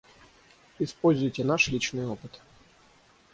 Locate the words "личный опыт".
1.67-2.41